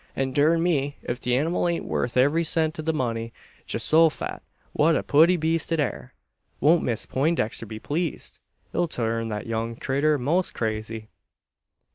[0.15, 3.31] and durn me, ef the anymal ain't worth every cent o' the money!
[3.67, 4.39] Geehosofat!
[4.73, 6.15] what a putty beest it air!
[6.59, 8.39] Won't Miss Peintdexter be pleezed!
[8.73, 11.09] It'll turn that young critter 'most crazy!"